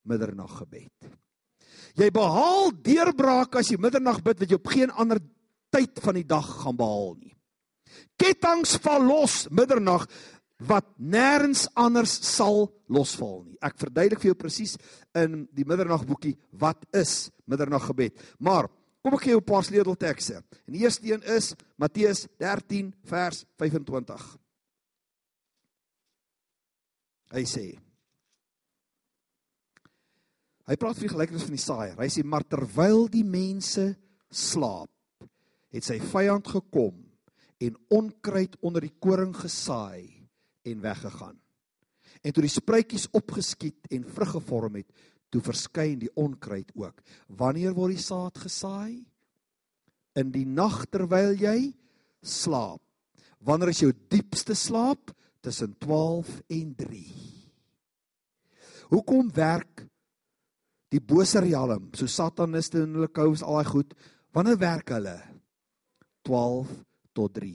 [0.09, 1.11] middernaggebed.
[1.99, 5.21] Jy behaal deurbraak as jy middernag bid wat jy op geen ander
[5.75, 7.35] tyd van die dag gaan behaal nie.
[8.19, 10.07] KetTINGS val los middernag
[10.69, 13.57] wat nêrens anders sal losval nie.
[13.63, 14.75] Ek verduidelik vir jou presies
[15.19, 18.19] in die middernagboekie wat is middernaggebed.
[18.43, 18.67] Maar
[19.03, 20.43] kom ek gee jou 'n paar sleuteltekste.
[20.67, 24.37] En die eerste een is Matteus 13 vers 25.
[27.31, 27.79] Hy sê
[30.69, 31.97] Hy praat van die gelykenis van die saaier.
[31.97, 33.95] Hy sê maar terwyl die mense
[34.29, 34.91] slaap,
[35.73, 36.97] het sy vyand gekom
[37.65, 40.29] en onkruid onder die koring gesaai
[40.69, 41.39] en weggegaan.
[42.21, 44.89] En toe die spruitjies opgeskiet en vrug gevorm het,
[45.33, 47.01] toe verskyn die onkruid ook.
[47.41, 49.05] Wanneer word die saad gesaai?
[50.21, 51.73] In die nag terwyl jy
[52.21, 52.83] slaap.
[53.45, 55.15] Wanneer is jou diepste slaap?
[55.45, 57.03] Tussen 12 en 3.
[58.91, 59.88] Hoekom werk
[60.93, 63.95] die bose rjalm, so sataniste en hulle kous al daai goed,
[64.35, 65.17] wanneer werk hulle?
[66.27, 66.71] 12
[67.17, 67.55] tot 3.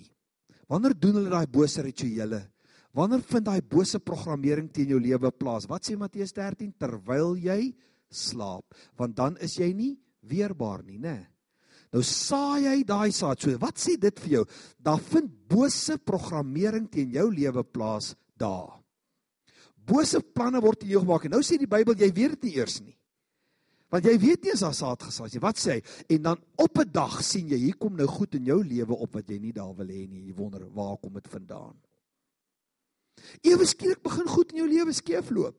[0.69, 2.41] Wanneer doen hulle daai bose rituele?
[2.93, 5.65] Wanneer vind daai bose programmering teen jou lewe plaas?
[5.69, 7.73] Wat sê Matteus 13 terwyl jy
[8.13, 9.93] slaap, want dan is jy nie
[10.29, 11.17] weerbaar nie, né?
[11.93, 13.41] Nou saai hy daai saad.
[13.41, 14.43] So wat sê dit vir jou?
[14.81, 18.79] Daar vind bose programmering teen jou lewe plaas daar.
[19.77, 21.27] Bose planne word in jou gemaak.
[21.27, 22.95] En nou sê die Bybel jy weet dit nie eers nie.
[23.93, 25.43] Want jy weet nie as daar saad gesaai is nie.
[25.43, 25.81] Wat sê hy?
[26.15, 29.13] En dan op 'n dag sien jy hier kom nou goed in jou lewe op
[29.13, 30.25] wat jy nie daar wil hê nie.
[30.25, 31.77] Jy wonder waar kom dit vandaan?
[33.41, 35.55] Ewe skielik begin goed in jou lewe skeefloop.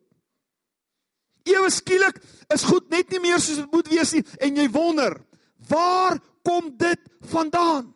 [1.45, 2.21] Ewe skielik
[2.55, 5.21] is goed net nie meer soos dit moet wees nie en jy wonder,
[5.69, 7.95] waar kom dit vandaan?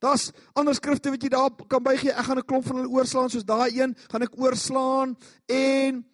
[0.00, 2.10] Daar's ander skrifte wat jy daar kan bygee.
[2.10, 5.16] Ek gaan 'n klomp van hulle oorslaan soos daai een, gaan ek oorslaan
[5.46, 6.11] en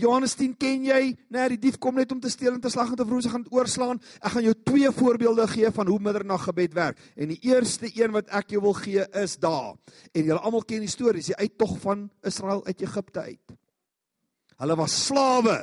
[0.00, 1.00] Johannes 10 ken jy,
[1.32, 3.34] nê, die dief kom net om te steel en te slag en te verwoes, hy
[3.34, 4.00] gaan oorslaan.
[4.20, 7.00] Ek gaan jou twee voorbeelde gee van hoe middernag gebed werk.
[7.16, 9.74] En die eerste een wat ek jou wil gee is daar.
[10.12, 13.56] En julle almal ken die stories, die uittog van Israel uit Egipte uit.
[14.60, 15.58] Hulle was slawe.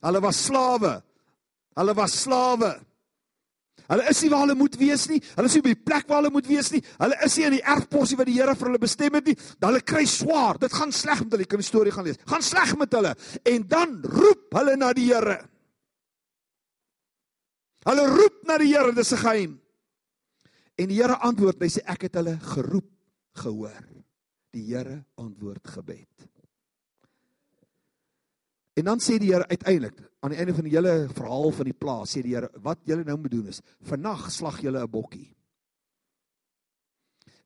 [0.00, 0.94] Hulle was slawe.
[1.76, 2.78] Hulle was slawe.
[3.90, 5.18] Hulle is nie waar hulle moet wees nie.
[5.34, 6.80] Hulle is nie by die plek waar hulle moet wees nie.
[7.00, 9.36] Hulle is nie in die erfporsie wat die Here vir hulle bestem het nie.
[9.58, 10.60] Dan hulle kry swaar.
[10.62, 11.46] Dit gaan sleg met hulle.
[11.46, 12.20] Jy kan die storie gaan lees.
[12.30, 13.14] Gaan sleg met hulle.
[13.50, 15.40] En dan roep hulle na die Here.
[17.90, 18.94] Hulle roep na die Here.
[18.94, 19.60] Dis 'n geheim.
[20.78, 21.58] En die Here antwoord.
[21.60, 22.90] Hy sê ek het hulle geroep,
[23.42, 23.86] gehoor.
[24.54, 26.30] Die Here antwoord gebed.
[28.80, 31.76] En dan sê die Here uiteindelik aan die einde van die hele verhaal van die
[31.76, 35.28] plaas sê die Here wat julle nou moet doen is vannag slag julle 'n bokkie.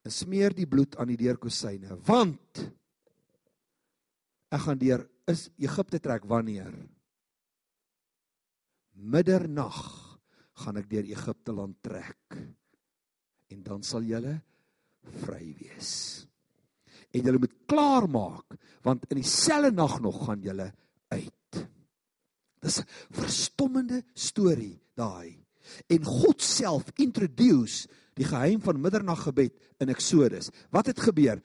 [0.04, 2.62] En smeer die bloed aan die deurkosyne want
[4.54, 6.70] ek gaan deur is Egipte trek wanneer
[8.94, 9.80] middernag
[10.62, 12.38] gaan ek deur Egipte land trek
[13.50, 14.38] en dan sal julle
[15.24, 16.26] vry wees.
[17.10, 18.54] En julle moet klaar maak
[18.86, 20.70] want in dieselfde nag nog gaan julle
[21.14, 21.66] uit.
[22.64, 25.38] Dis 'n verstommende storie daai.
[25.88, 30.50] En God self introduce die geheim van middernaggebed in Eksodus.
[30.70, 31.42] Wat het gebeur?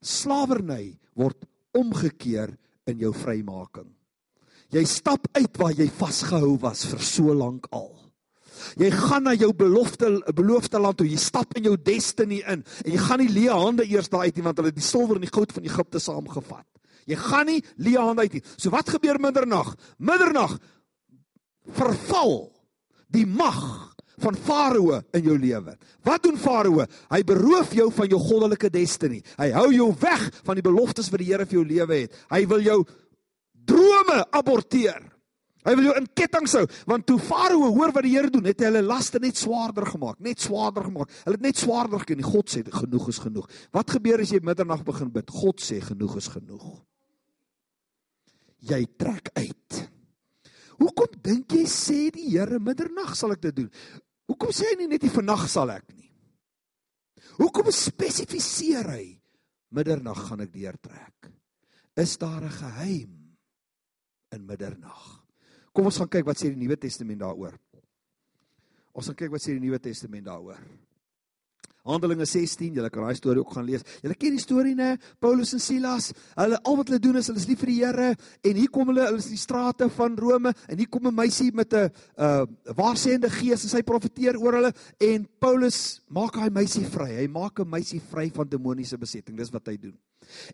[0.00, 1.44] Slawerny word
[1.76, 3.88] omgekeer in jou vrymaking.
[4.70, 7.90] Jy stap uit waar jy vasgehou was vir so lank al.
[8.78, 11.08] Jy gaan na jou belofte beloofde land toe.
[11.08, 14.36] Jy stap in jou destiny in en jy gaan nie leë hande eers daar uit
[14.36, 16.66] nie want hulle het die silwer en die goud van Egipte saamgevat.
[17.10, 18.44] Jy gaan nie leë hande uit nie.
[18.56, 19.74] So wat gebeur middernag?
[19.98, 20.56] Middernag
[21.76, 22.50] verval
[23.10, 25.76] die mag van Farao in jou lewe.
[26.04, 26.84] Wat doen Farao?
[27.10, 29.20] Hy beroof jou van jou goddelike destiny.
[29.40, 32.18] Hy hou jou weg van die beloftes wat die Here vir jou lewe het.
[32.32, 32.82] Hy wil jou
[33.70, 35.00] drome aborteer.
[35.60, 38.62] Hy wil jou in kettinge hou want toe Farao hoor wat die Here doen, het
[38.62, 41.12] hy hulle laste net swaarder gemaak, net swaarder gemaak.
[41.26, 42.24] Hulle het net swaarder gekry.
[42.24, 43.48] God sê genoeg is genoeg.
[43.76, 45.32] Wat gebeur as jy middernag begin bid?
[45.32, 46.80] God sê genoeg is genoeg.
[48.68, 49.80] Jy trek uit.
[50.80, 53.70] Hoekom dink jy sê die Here middernag sal ek dit doen?
[54.30, 56.08] Hoekom sê hy nie net die vannag sal ek nie?
[57.40, 59.06] Hoekom spesifiseer hy
[59.76, 61.30] middernag gaan ek deurtrek?
[61.96, 63.36] Is daar 'n geheim
[64.32, 65.24] in middernag?
[65.72, 67.58] Kom ons gaan kyk wat sê die Nuwe Testament daaroor.
[68.92, 70.60] Ons gaan kyk wat sê die Nuwe Testament daaroor.
[71.88, 73.84] Handelinge 16, julle kan daai storie ook gaan lees.
[74.04, 76.10] Julle ken die storie nê, Paulus en Silas.
[76.36, 78.10] Hulle al wat hulle doen is hulle is lief vir die Here
[78.44, 81.14] en hier kom hulle, hulle is in die strate van Rome en hier kom 'n
[81.14, 82.44] meisie met 'n uh
[82.76, 87.24] waarsêende gees en sy profeteer oor hulle en Paulus maak hy meisie vry.
[87.24, 89.36] Hy maak 'n meisie vry van demoniese besetting.
[89.36, 89.96] Dis wat hy doen.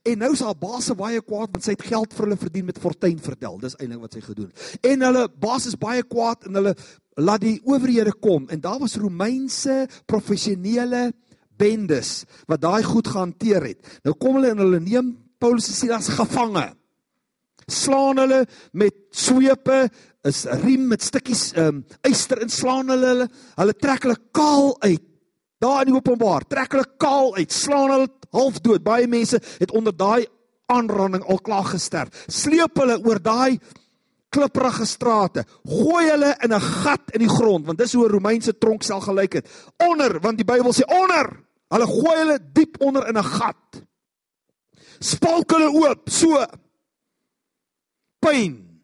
[0.05, 2.79] En nou is haar baas baie kwaad want sy het geld vir hulle verdien met
[2.79, 3.59] fortuin verdel.
[3.59, 4.79] Dis eintlik wat sy gedoen het.
[4.83, 6.75] En hulle baas is baie kwaad en hulle
[7.17, 11.11] laat die owerhede kom en daar was Romeinse professionele
[11.57, 13.81] bendes wat daai goed gehanteer het.
[14.05, 16.69] Nou kom hulle en hulle neem Paulus en Silas gevange.
[17.67, 18.45] Slaan hulle
[18.79, 19.87] met swepe,
[20.27, 23.27] is riem met stukkies ehm um, yster inslaan hulle hulle.
[23.57, 25.03] Hulle trek hulle kaal uit.
[25.63, 28.85] Daar in die openbaar, trek hulle kaal uit, slaan hulle half dood.
[28.85, 30.27] Baie mense het onder daai
[30.73, 32.13] aanranding al klaar gesterf.
[32.29, 33.59] Sleep hulle oor daai
[34.29, 35.45] klipprige strate.
[35.65, 39.33] Gooi hulle in 'n gat in die grond, want dis hoe 'n Romeinse tronksel gelyk
[39.33, 39.49] het.
[39.77, 41.45] Onder, want die Bybel sê onder.
[41.69, 43.83] Hulle gooi hulle diep onder in 'n gat.
[44.99, 46.45] Spalk hulle oop, so.
[48.19, 48.83] Pyn.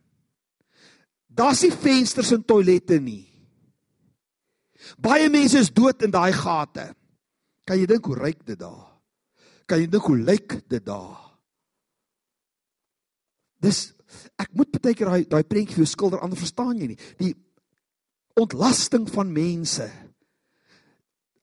[1.27, 3.33] Daar's nie vensters en toilette nie.
[4.99, 6.95] Baie mense is dood in daai gate.
[7.65, 9.01] Kan jy dink hoe ryk dit daar?
[9.67, 11.39] Kan jy dink hoe lyk dit daar?
[13.63, 13.92] Dis
[14.41, 17.01] ek moet baie keer daai daai prentjie vir jou skilder anders verstaan jy nie.
[17.19, 17.35] Die
[18.41, 19.87] ontlasting van mense.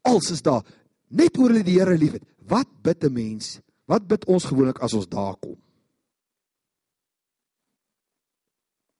[0.07, 0.65] Als is daar
[1.09, 2.25] net oor hulle die Here liefhet.
[2.49, 3.59] Wat bid 'n mens?
[3.85, 5.57] Wat bid ons gewoonlik as ons daar kom?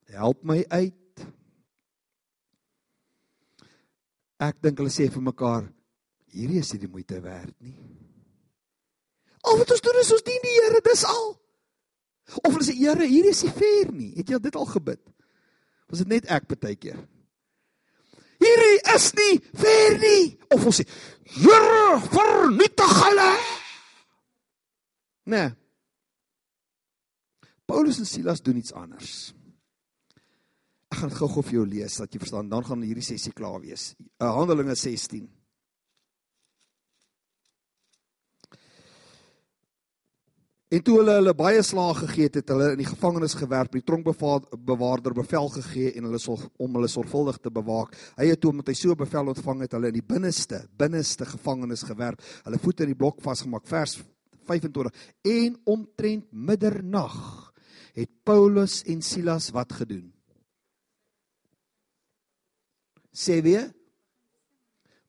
[0.10, 1.26] Help my uit.
[4.40, 5.68] Ek dink hulle sê vir mekaar,
[6.32, 7.76] hierdie is nie die moeite werd nie.
[9.44, 11.28] Al wat ons doen is ons dien die Here, dis al.
[12.38, 14.12] Of hulle sê Here, hierdie is nie fair nie.
[14.18, 15.02] Het jy dit al gebid?
[15.90, 17.00] Was dit net ek baie keer?
[18.40, 20.28] Hierdie is nie fair nie.
[20.54, 20.86] Of ons sê,
[21.40, 23.32] Here, vernietig hulle.
[25.30, 25.50] Nee.
[27.70, 29.34] Paulus en Silas doen iets anders.
[30.90, 33.92] Ek gaan gou-gou vir jou lees dat jy verstaan, dan gaan hierdie sessie klaar wees.
[34.18, 35.28] Uh, Handelinge 16.
[40.70, 43.82] En toe hulle hulle baie slaag gegee het, het hulle in die gevangenis gewerp, die
[43.82, 47.96] tronkbewaarder bevel gegee en hulle sal om hulle sorgvuldig te bewaak.
[48.20, 51.82] Hy het toe omdat hy so bevel ontvang het, hulle in die binneste, binneste gevangenis
[51.90, 52.22] gewerp.
[52.46, 53.66] Hulle voete in die blok vasgemaak.
[53.70, 53.98] Vers
[54.46, 54.94] 25.
[55.26, 57.18] En omtrent middernag
[57.98, 60.06] het Paulus en Silas wat gedoen?
[63.10, 63.72] Sê weer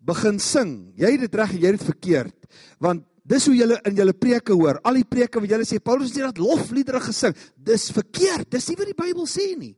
[0.00, 0.72] begin sing.
[0.96, 2.52] Jy het dit reg en jy het dit verkeerd.
[2.80, 4.80] Want Dis hoe julle in julle preke hoor.
[4.86, 7.36] Al die preke wat julle sê Paulus het dat lofliedere gesing.
[7.54, 8.48] Dis verkeerd.
[8.50, 9.74] Dis nie wat die Bybel sê nie.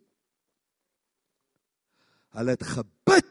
[2.32, 3.28] Hulle het gebid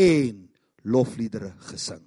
[0.00, 0.46] en
[0.88, 2.04] lofliedere gesing.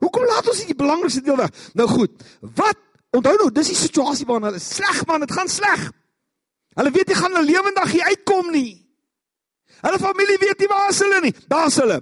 [0.00, 1.52] Hoekom laat ons nie die belangrikste deel weg?
[1.78, 2.24] Nou goed.
[2.40, 2.80] Wat
[3.12, 5.84] onthou nou, dis die situasie waarin hulle sleg man, dit gaan sleg.
[6.78, 8.70] Hulle weet nie gaan hulle lewendig uitkom nie.
[9.82, 11.34] Hulle familie weet nie waar is hulle nie.
[11.50, 12.00] Daar's hulle.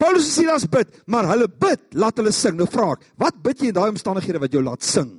[0.00, 2.56] Paulus en Silas bid, maar hulle bid, laat hulle sing.
[2.56, 5.12] Nou vra ek, wat bid jy in daai omstandighede wat jou laat sing?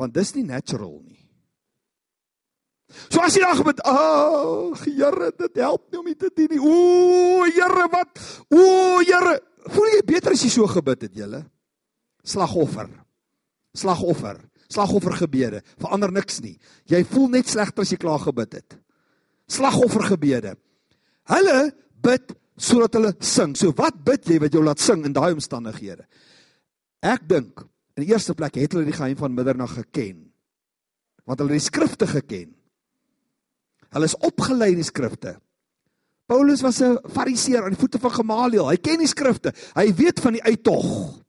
[0.00, 1.20] Want dis nie natural nie.
[3.10, 6.60] So as jy dan gebid, ag Here, dit help nie om dit te doen nie.
[6.62, 8.22] O Here, wat?
[8.54, 8.66] O
[9.02, 9.36] Here,
[9.74, 11.42] voel jy beter as jy so gebid het, julle?
[12.26, 12.88] Slagoffer.
[13.76, 14.40] Slagoffer.
[14.72, 16.56] Slagoffergebede verander niks nie.
[16.90, 18.78] Jy voel net slegter as jy klaar gebid het.
[19.52, 20.56] Slagoffergebede.
[21.30, 21.58] Hulle
[22.02, 23.56] bid sodat hulle sing.
[23.56, 26.06] So wat bid jy wat jou laat sing in daai omstandighede?
[27.02, 27.60] Ek dink
[27.96, 30.26] in die eerste plek het hulle die geheim van middernag geken.
[31.26, 32.54] want hulle het die skrifte geken.
[33.94, 35.36] Hulle is opgelei in die skrifte.
[36.30, 38.68] Paulus was 'n fariseer aan die voete van Gamaliel.
[38.68, 39.52] Hy ken die skrifte.
[39.74, 41.22] Hy weet van die uittog.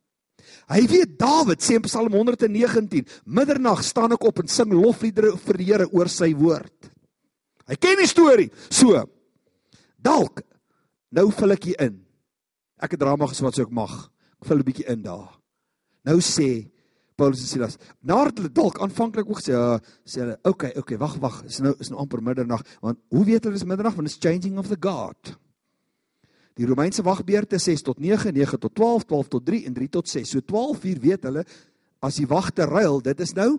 [0.67, 5.57] Hy weet Dawid sê in Psalm 119, middernag staan ek op en sing lofliedere vir
[5.57, 6.91] die Here oor sy woord.
[7.67, 8.51] Hy ken die storie.
[8.69, 9.09] So
[9.97, 10.41] dalk
[11.11, 11.99] nou vul ek hier in.
[12.81, 13.93] Ek het drama geswat so ek mag.
[14.41, 15.29] Ek vul 'n bietjie in daar.
[16.05, 16.69] Nou sê
[17.17, 21.17] Paulus en Silas, nadat hulle dalk aanvanklik ook sê, ja, sê hulle, okay, okay, wag,
[21.17, 24.21] wag, is nou is nou amper middernag, want hoe weet hulle dis middernag want it's
[24.21, 25.33] changing of the guard.
[26.57, 30.09] Die Romeinse wagbeurte 6 tot 9, 9 tot 12, 12 tot 3 en 3 tot
[30.09, 30.29] 6.
[30.29, 31.43] So 12 uur weet hulle
[32.05, 33.57] as die wagte ruil, dit is nou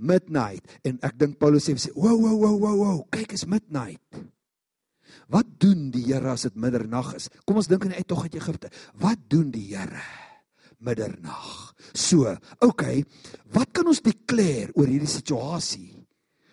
[0.00, 0.80] midnight.
[0.84, 4.00] En ek dink Paulus sê, "Wow, wow, wow, wow, wow, kyk, is midnight."
[5.30, 7.28] Wat doen die Here as dit middernag is?
[7.46, 8.70] Kom ons dink aan die uittog uit Egipte.
[8.98, 10.02] Wat doen die Here
[10.82, 11.70] middernag?
[11.94, 12.32] So,
[12.64, 13.04] okay,
[13.54, 16.02] wat kan ons declare oor hierdie situasie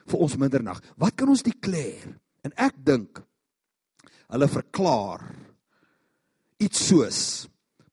[0.08, 0.82] vir ons middernag?
[1.00, 2.16] Wat kan ons declare?
[2.46, 3.22] En ek dink
[4.28, 5.24] hulle verklaar
[6.62, 7.22] iets soos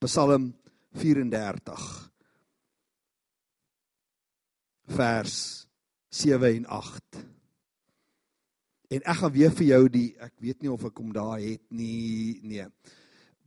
[0.05, 0.51] Psalm
[1.01, 1.85] 34
[4.95, 5.37] vers
[6.13, 7.25] 7 en 8.
[8.95, 11.63] En ek gaan weer vir jou die ek weet nie of ek hom daar het
[11.75, 12.67] nie nee.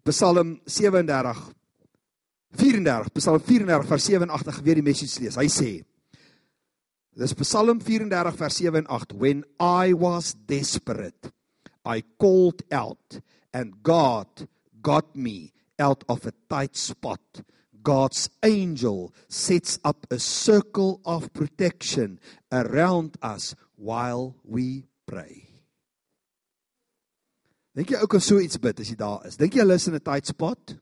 [0.07, 1.43] Psalm 37
[2.57, 5.39] 34 Psalm 34 vers 7 en 8 ek weer die message lees.
[5.39, 5.71] Hy sê
[7.17, 11.31] Dis Psalm 34 vers 7 en 8 When I was desperate
[11.87, 13.19] I called out
[13.53, 14.47] and God
[14.81, 17.41] got me out of a tight spot.
[17.81, 22.19] God's angel sets up a circle of protection
[22.51, 25.45] around us while we pray.
[27.77, 29.37] Dink jy ou kan so iets bid as jy daar is?
[29.39, 30.75] Dink jy hulle is in 'n tight spot?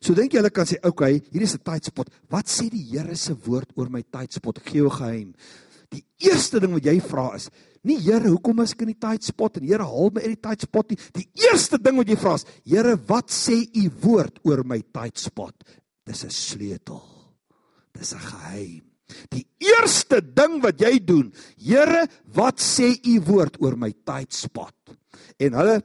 [0.00, 2.10] So dink jy hulle kan sê, "Oké, okay, hier is 'n tight spot.
[2.30, 4.58] Wat sê die Here se woord oor my tight spot?
[4.58, 5.34] Ek gee jou geheim.
[5.90, 7.50] Die eerste ding wat jy vra is,
[7.86, 10.42] Nie Here, hoekom is ek in die tight spot en Here, haal my uit die
[10.48, 10.98] tight spot nie.
[11.14, 15.18] Die eerste ding wat jy vra is, Here, wat sê u woord oor my tight
[15.18, 15.54] spot?
[16.06, 17.02] Dis 'n sleutel.
[17.94, 18.87] Dis 'n geheim.
[19.32, 22.06] Die eerste ding wat jy doen, Here,
[22.36, 24.74] wat sê u woord oor my tight spot?
[25.40, 25.78] En hulle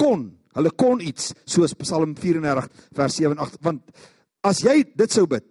[0.00, 0.26] kon,
[0.56, 4.06] hulle kon iets soos Psalm 34 vers 7 en 8, want
[4.46, 5.44] as jy dit sou bid,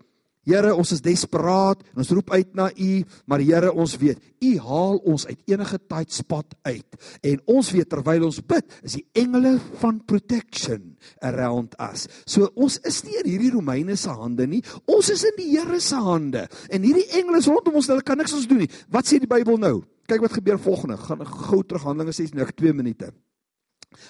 [0.50, 2.92] Here, ons is desperaat en ons roep uit na U,
[3.30, 5.78] maar Here, ons weet, U haal ons uit enige
[6.08, 6.98] spot uit.
[7.22, 12.08] En ons weet terwyl ons bid, is die engele van protection around us.
[12.26, 14.64] So ons is nie in hierdie Romeine se hande nie.
[14.88, 16.48] Ons is in die Here se hande.
[16.70, 18.72] En hierdie engele is rondom ons, hulle kan niks ons doen nie.
[18.90, 19.80] Wat sê die Bybel nou?
[20.10, 20.98] Kyk wat gebeur volgende.
[20.98, 23.12] Gaan gou terug Handelinge 6 nou 2 minute.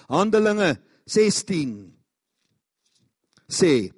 [0.07, 0.77] Handelinge
[1.09, 1.73] 16
[3.49, 3.89] sê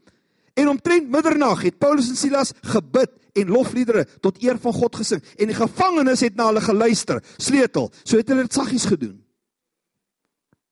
[0.61, 5.21] En omtrent middernag het Paulus en Silas gebid en lofliedere tot eer van God gesing
[5.37, 7.21] en die gevangenes het na hulle geluister.
[7.41, 7.89] Sleutel.
[8.03, 9.15] So het hulle dit saggies gedoen.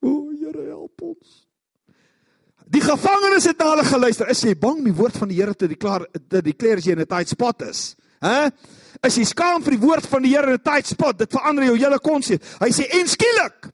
[0.05, 1.45] O, Here help ons.
[2.69, 4.29] Die gevangenes het na hulle geluister.
[4.29, 6.93] Is jy bang om die woord van die Here te deklaar te declare as jy
[6.93, 7.95] in 'n tight spot is?
[8.21, 8.51] Hæ?
[9.01, 11.65] As jy skaam vir die woord van die Here in 'n tight spot, dit verander
[11.65, 12.43] jou hele konsep.
[12.59, 13.71] Hy sê en skielik.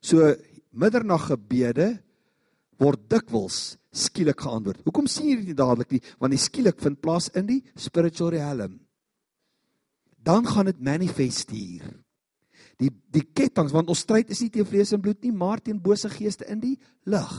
[0.00, 0.36] So
[0.70, 1.98] middernag gebede
[2.80, 4.84] word dikwels skielik geantwoord.
[4.86, 6.02] Hoekom sien jy dit nie dadelik nie?
[6.22, 8.78] Want die skielik vind plaas in die spiritual realm.
[10.20, 11.86] Dan gaan dit manifest hier.
[12.80, 15.80] Die die kettinge want ons stryd is nie teen vlees en bloed nie, maar teen
[15.82, 16.76] bose geeste in die
[17.08, 17.34] lig.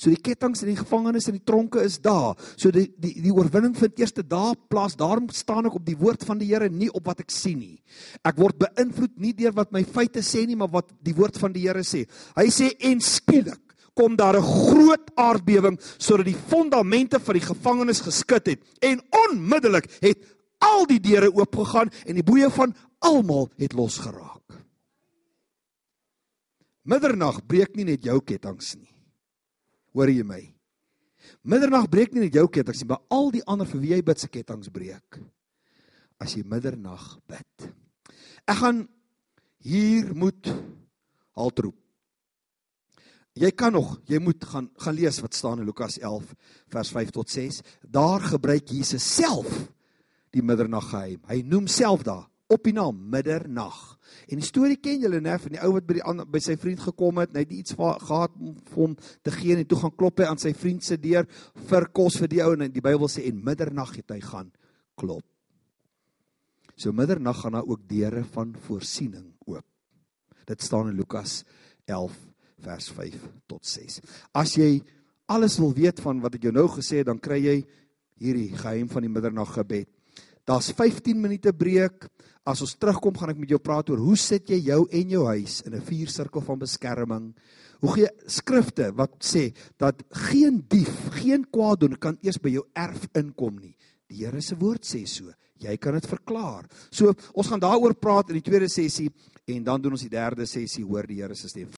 [0.00, 2.38] So die kettinge en die gevangenes en die tronke is daar.
[2.56, 4.96] So die die die oorwinning vind eers daar plaas.
[4.96, 7.80] Daarom staan ek op die woord van die Here, nie op wat ek sien nie.
[8.24, 11.52] Ek word beïnvloed nie deur wat my feite sê nie, maar wat die woord van
[11.52, 12.06] die Here sê.
[12.38, 18.00] Hy sê en skielik kom daar 'n groot aardbewing sodat die fondamente van die gevangenis
[18.00, 20.18] geskit het en onmiddellik het
[20.58, 24.40] al die deure oopgegaan en die boeye van almal het losgeraak.
[26.82, 28.94] Middernag breek nie net jou kettinge nie.
[29.92, 30.40] Hoor jy my?
[31.42, 34.22] Middernag breek nie net jou kettinge nie, maar al die ander vir wie jy bid
[34.22, 35.20] se kettinge breek.
[36.20, 37.68] As jy middernag bid.
[38.48, 38.88] Ek gaan
[39.64, 40.50] hier moet
[41.36, 41.76] haltroep.
[43.40, 46.34] Jy kan nog, jy moet gaan gaan lees wat staan in Lukas 11
[46.74, 47.62] vers 5 tot 6.
[47.88, 49.48] Daar gebruik Jesus self
[50.34, 51.22] die middernag geheim.
[51.30, 53.78] Hy noem self daar op die naam middernag.
[54.28, 56.58] En die storie ken julle net van die ou wat by die ander by sy
[56.60, 59.96] vriend gekom het, hy het iets gehad om vir hom te gee en toe gaan
[59.96, 61.28] klop hy aan sy vriend se deur
[61.70, 64.50] vir kos vir die ou en die Bybel sê en middernag het hy gaan
[65.00, 65.24] klop.
[66.76, 69.64] So middernag gaan daar ook deure van voorsiening oop.
[70.50, 71.44] Dit staan in Lukas
[71.86, 72.29] 11
[72.60, 74.00] vers 5 tot 6.
[74.34, 74.80] As jy
[75.30, 77.56] alles wil weet van wat ek jou nou gesê het, dan kry jy
[78.20, 79.88] hierdie geheim van die middernag gebed.
[80.48, 82.08] Daar's 15 minute breek.
[82.48, 85.26] As ons terugkom, gaan ek met jou praat oor hoe sit jy jou en jou
[85.28, 87.34] huis in 'n vuursirkel van beskerming.
[87.80, 93.06] Hoe gee skrifte wat sê dat geen dief, geen kwaadoener kan eers by jou erf
[93.14, 93.76] inkom nie.
[94.08, 95.32] Die Here se woord sê so.
[95.58, 96.66] Jy kan dit verklaar.
[96.90, 99.10] So ons gaan daaroor praat in die tweede sessie
[99.46, 101.68] en dan doen ons die derde sessie hoor die Here se stem.